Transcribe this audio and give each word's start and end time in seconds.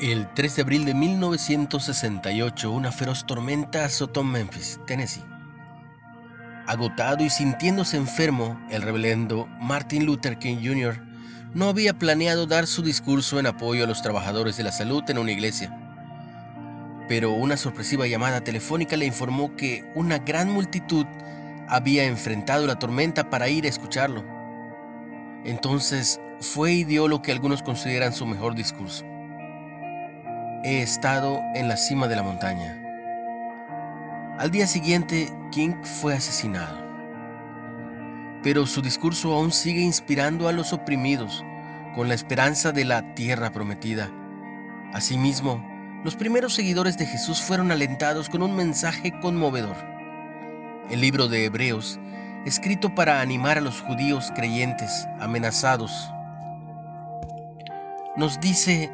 El 0.00 0.32
3 0.32 0.56
de 0.56 0.62
abril 0.62 0.86
de 0.86 0.94
1968, 0.94 2.72
una 2.72 2.90
feroz 2.90 3.26
tormenta 3.26 3.84
azotó 3.84 4.24
Memphis, 4.24 4.80
Tennessee. 4.86 5.22
Agotado 6.66 7.22
y 7.22 7.28
sintiéndose 7.28 7.98
enfermo, 7.98 8.58
el 8.70 8.80
reverendo 8.80 9.46
Martin 9.60 10.06
Luther 10.06 10.38
King 10.38 10.56
Jr. 10.64 10.98
no 11.52 11.68
había 11.68 11.98
planeado 11.98 12.46
dar 12.46 12.66
su 12.66 12.80
discurso 12.80 13.38
en 13.38 13.46
apoyo 13.46 13.84
a 13.84 13.86
los 13.86 14.00
trabajadores 14.00 14.56
de 14.56 14.62
la 14.62 14.72
salud 14.72 15.04
en 15.10 15.18
una 15.18 15.32
iglesia. 15.32 15.70
Pero 17.06 17.32
una 17.32 17.58
sorpresiva 17.58 18.06
llamada 18.06 18.40
telefónica 18.40 18.96
le 18.96 19.04
informó 19.04 19.54
que 19.54 19.84
una 19.94 20.16
gran 20.16 20.50
multitud 20.50 21.04
había 21.68 22.04
enfrentado 22.04 22.66
la 22.66 22.78
tormenta 22.78 23.28
para 23.28 23.50
ir 23.50 23.66
a 23.66 23.68
escucharlo. 23.68 24.24
Entonces 25.44 26.18
fue 26.40 26.72
y 26.72 26.84
dio 26.84 27.06
lo 27.06 27.20
que 27.20 27.32
algunos 27.32 27.62
consideran 27.62 28.14
su 28.14 28.24
mejor 28.24 28.54
discurso 28.54 29.04
he 30.62 30.82
estado 30.82 31.40
en 31.54 31.68
la 31.68 31.76
cima 31.76 32.06
de 32.06 32.16
la 32.16 32.22
montaña. 32.22 32.76
Al 34.38 34.50
día 34.50 34.66
siguiente, 34.66 35.32
King 35.50 35.74
fue 35.82 36.14
asesinado. 36.14 36.76
Pero 38.42 38.66
su 38.66 38.82
discurso 38.82 39.32
aún 39.32 39.52
sigue 39.52 39.80
inspirando 39.80 40.48
a 40.48 40.52
los 40.52 40.72
oprimidos 40.72 41.44
con 41.94 42.08
la 42.08 42.14
esperanza 42.14 42.72
de 42.72 42.84
la 42.84 43.14
tierra 43.14 43.52
prometida. 43.52 44.10
Asimismo, 44.92 45.64
los 46.04 46.16
primeros 46.16 46.54
seguidores 46.54 46.96
de 46.98 47.06
Jesús 47.06 47.40
fueron 47.40 47.70
alentados 47.70 48.28
con 48.28 48.42
un 48.42 48.54
mensaje 48.54 49.18
conmovedor. 49.20 49.76
El 50.90 51.00
libro 51.00 51.28
de 51.28 51.44
Hebreos, 51.46 51.98
escrito 52.44 52.94
para 52.94 53.20
animar 53.20 53.58
a 53.58 53.62
los 53.62 53.80
judíos 53.80 54.30
creyentes 54.34 55.06
amenazados, 55.20 56.10
nos 58.16 58.40
dice 58.40 58.90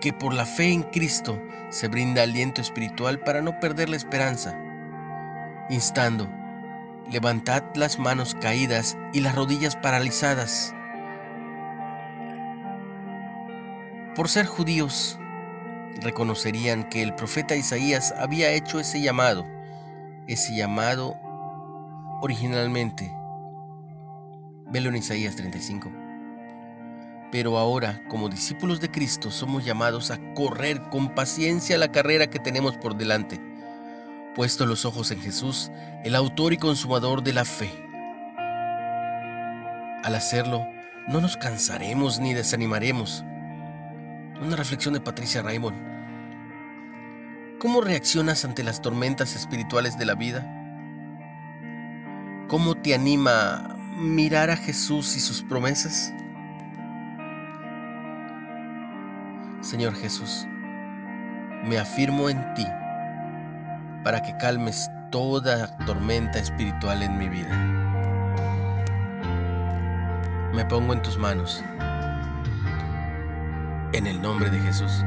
que 0.00 0.12
por 0.12 0.34
la 0.34 0.46
fe 0.46 0.72
en 0.72 0.82
Cristo 0.82 1.40
se 1.68 1.88
brinda 1.88 2.22
aliento 2.22 2.60
espiritual 2.60 3.20
para 3.20 3.42
no 3.42 3.58
perder 3.60 3.88
la 3.88 3.96
esperanza, 3.96 4.58
instando, 5.68 6.28
levantad 7.10 7.62
las 7.74 7.98
manos 7.98 8.34
caídas 8.34 8.96
y 9.12 9.20
las 9.20 9.34
rodillas 9.34 9.76
paralizadas. 9.76 10.74
Por 14.16 14.28
ser 14.28 14.46
judíos, 14.46 15.18
reconocerían 16.00 16.88
que 16.88 17.02
el 17.02 17.14
profeta 17.14 17.54
Isaías 17.54 18.12
había 18.18 18.50
hecho 18.50 18.80
ese 18.80 19.00
llamado, 19.00 19.46
ese 20.26 20.54
llamado 20.54 21.16
originalmente. 22.20 23.12
Velo 24.66 24.88
en 24.88 24.96
Isaías 24.96 25.36
35. 25.36 26.09
Pero 27.30 27.58
ahora, 27.58 28.02
como 28.08 28.28
discípulos 28.28 28.80
de 28.80 28.90
Cristo, 28.90 29.30
somos 29.30 29.64
llamados 29.64 30.10
a 30.10 30.18
correr 30.34 30.80
con 30.90 31.14
paciencia 31.14 31.78
la 31.78 31.92
carrera 31.92 32.28
que 32.28 32.40
tenemos 32.40 32.76
por 32.76 32.96
delante, 32.96 33.40
puesto 34.34 34.66
los 34.66 34.84
ojos 34.84 35.12
en 35.12 35.20
Jesús, 35.20 35.70
el 36.04 36.16
autor 36.16 36.52
y 36.52 36.56
consumador 36.56 37.22
de 37.22 37.32
la 37.32 37.44
fe. 37.44 37.70
Al 40.02 40.14
hacerlo, 40.14 40.66
no 41.08 41.20
nos 41.20 41.36
cansaremos 41.36 42.18
ni 42.18 42.34
desanimaremos. 42.34 43.22
Una 44.40 44.56
reflexión 44.56 44.94
de 44.94 45.00
Patricia 45.00 45.42
Raymond. 45.42 45.76
¿Cómo 47.60 47.80
reaccionas 47.82 48.44
ante 48.44 48.64
las 48.64 48.80
tormentas 48.80 49.36
espirituales 49.36 49.98
de 49.98 50.06
la 50.06 50.14
vida? 50.14 50.56
¿Cómo 52.48 52.74
te 52.74 52.94
anima 52.94 53.76
mirar 53.96 54.50
a 54.50 54.56
Jesús 54.56 55.14
y 55.16 55.20
sus 55.20 55.42
promesas? 55.42 56.12
Señor 59.70 59.94
Jesús, 59.94 60.48
me 61.62 61.78
afirmo 61.78 62.28
en 62.28 62.54
ti 62.54 62.66
para 64.02 64.20
que 64.20 64.36
calmes 64.36 64.90
toda 65.12 65.68
tormenta 65.86 66.40
espiritual 66.40 67.04
en 67.04 67.16
mi 67.16 67.28
vida. 67.28 67.56
Me 70.52 70.64
pongo 70.64 70.92
en 70.92 71.02
tus 71.02 71.16
manos. 71.16 71.62
En 73.92 74.08
el 74.08 74.20
nombre 74.20 74.50
de 74.50 74.58
Jesús. 74.58 75.04